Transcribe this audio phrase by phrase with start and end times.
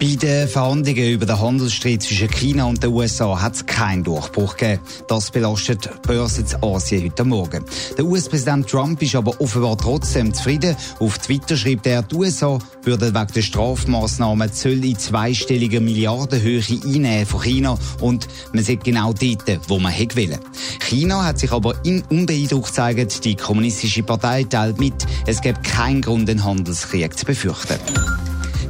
[0.00, 4.56] Bei den Verhandlungen über den Handelsstreit zwischen China und den USA hat es keinen Durchbruch
[4.56, 4.80] gegeben.
[5.08, 7.64] Das belastet die Börse in Asien heute Morgen.
[7.96, 10.76] Der US-Präsident Trump ist aber offenbar trotzdem zufrieden.
[11.00, 17.26] Auf Twitter schreibt er, die USA würden wegen der Strafmaßnahmen Zölle in zweistelliger Milliardenhöhe einnehmen
[17.26, 20.38] von China und man sieht genau dort, wo man hätte wollen.
[20.78, 23.24] China hat sich aber unbeeindruckt gezeigt.
[23.24, 24.94] Die kommunistische Partei teilt mit,
[25.26, 27.80] es gibt keinen Grund, den Handelskrieg zu befürchten.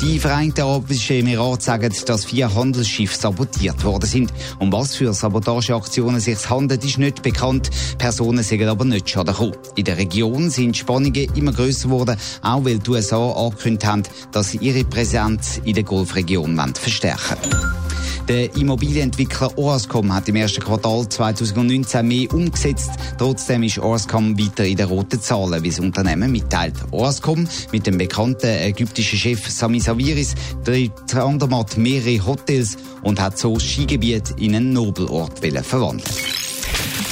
[0.00, 4.32] Die Vereinigten Arabischen Emirate sagen, dass vier Handelsschiffe sabotiert worden sind.
[4.58, 7.70] Um was für Sabotageaktionen sich handelt, ist nicht bekannt.
[7.98, 9.56] Personen sind aber nicht schaden gekommen.
[9.76, 14.50] In der Region sind Spannungen immer größer geworden, auch weil die USA angekündigt haben, dass
[14.50, 17.83] sie ihre Präsenz in der Golfregion verstärken wollen.
[18.28, 22.90] Der Immobilienentwickler Orascom hat im ersten Quartal 2019 mehr umgesetzt.
[23.18, 26.74] Trotzdem ist Orascom weiter in den roten Zahlen, wie das Unternehmen mitteilt.
[26.90, 33.54] Orascom mit dem bekannten ägyptischen Chef Sami Saviris tritt andermatt mehrere Hotels und hat so
[33.54, 36.02] das Skigebiet in einen Nobelort verwandeln.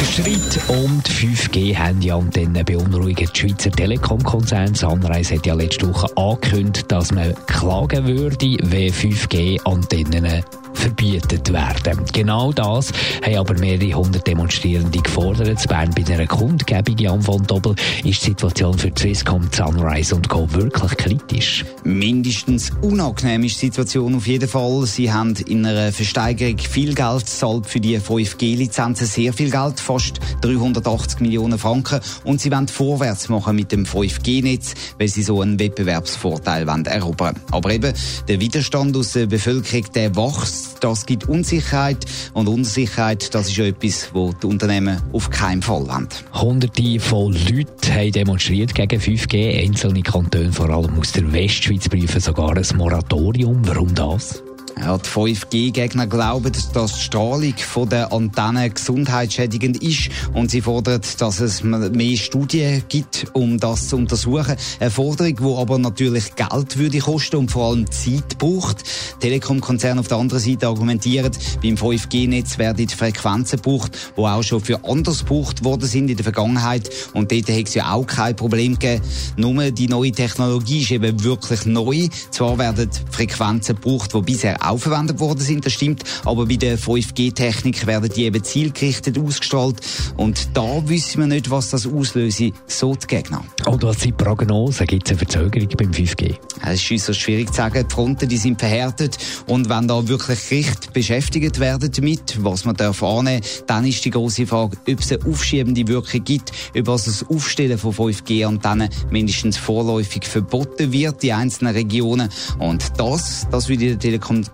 [0.00, 4.74] Der Streit um die 5G-Handyantennen beunruhigt die Schweizer Telekom-Konzern.
[4.74, 10.44] Sunrise hat ja letzte Woche angekündigt, dass man klagen würde, wenn 5G-Antennen
[10.78, 12.04] verbietet werden.
[12.12, 12.92] Genau das
[13.24, 15.48] haben aber mehrere hundert Demonstrierende gefordert.
[15.48, 20.28] In Bern bei einer Kundgebung Jan von Doppel ist die Situation für Swisscom, Sunrise und
[20.28, 20.50] Co.
[20.52, 21.64] wirklich kritisch.
[21.84, 24.86] Mindestens unangenehm ist die Situation auf jeden Fall.
[24.86, 30.20] Sie haben in einer Versteigerung viel Geld gezahlt für die 5G-Lizenzen, sehr viel Geld, fast
[30.42, 32.00] 380 Millionen Franken.
[32.24, 37.36] Und sie wollen vorwärts machen mit dem 5G-Netz, weil sie so einen Wettbewerbsvorteil wollen erobern.
[37.50, 37.92] Aber eben,
[38.28, 44.10] der Widerstand aus der Bevölkerung, der wächst das gibt Unsicherheit und Unsicherheit, das ist etwas,
[44.12, 46.08] wo die Unternehmen auf keinen Fall wollen.
[46.32, 49.62] Hunderte von Leuten haben demonstriert gegen 5G.
[49.62, 53.60] Einzelne Kantone, vor allem aus der Westschweiz, prüfen sogar ein Moratorium.
[53.66, 54.42] Warum das?
[54.80, 61.00] Ja, die 5G-Gegner glauben, dass die Strahlung von der Antennen gesundheitsschädigend ist und sie fordern,
[61.18, 64.54] dass es mehr Studien gibt, um das zu untersuchen.
[64.78, 68.84] Eine Forderung, die aber natürlich Geld würde kosten und vor allem Zeit braucht.
[69.20, 74.60] Telekom-Konzerne auf der anderen Seite argumentieren, beim 5G-Netz werden die Frequenzen gebraucht, die auch schon
[74.60, 76.88] für anders gebraucht worden sind in der Vergangenheit.
[77.14, 79.02] Und dort hat es ja auch kein Problem gegeben.
[79.36, 82.08] Nur die neue Technologie ist eben wirklich neu.
[82.30, 86.04] Zwar werden Frequenzen gebraucht, die bisher auch verwendet worden sind, das stimmt.
[86.24, 89.80] Aber bei der 5G-Technik werden die eben zielgerichtet ausgestrahlt.
[90.16, 93.44] Und da wissen wir nicht, was das auslöse, so die Gegner.
[93.66, 94.86] Und was sind Prognosen?
[94.86, 96.36] Gibt es eine Verzögerung beim 5G?
[96.64, 97.86] Es ist äußerst schwierig zu sagen.
[97.88, 99.16] Die Fronten die sind verhärtet.
[99.46, 104.10] Und wenn da wirklich Gerichte beschäftigt werden damit, was man darf annehmen, dann ist die
[104.10, 110.24] große Frage, ob es eine aufschiebende Wirkung gibt, ob das Aufstellen von 5G-Antennen mindestens vorläufig
[110.24, 112.28] verboten wird, die einzelnen Regionen.
[112.58, 114.44] Und das, das würde der Telekom